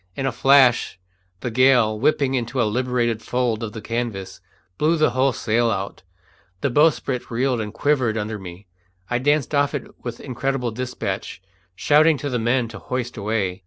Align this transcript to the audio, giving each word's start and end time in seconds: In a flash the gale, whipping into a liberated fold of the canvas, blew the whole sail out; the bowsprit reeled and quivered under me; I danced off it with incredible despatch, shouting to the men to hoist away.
In 0.15 0.25
a 0.25 0.31
flash 0.31 0.97
the 1.41 1.51
gale, 1.51 1.99
whipping 1.99 2.33
into 2.33 2.59
a 2.59 2.63
liberated 2.65 3.21
fold 3.21 3.61
of 3.61 3.73
the 3.73 3.83
canvas, 3.83 4.41
blew 4.79 4.97
the 4.97 5.11
whole 5.11 5.31
sail 5.31 5.69
out; 5.69 6.01
the 6.61 6.71
bowsprit 6.71 7.29
reeled 7.29 7.61
and 7.61 7.71
quivered 7.71 8.17
under 8.17 8.39
me; 8.39 8.65
I 9.11 9.19
danced 9.19 9.53
off 9.53 9.75
it 9.75 9.85
with 10.03 10.19
incredible 10.19 10.71
despatch, 10.71 11.39
shouting 11.75 12.17
to 12.17 12.31
the 12.31 12.39
men 12.39 12.67
to 12.69 12.79
hoist 12.79 13.15
away. 13.15 13.59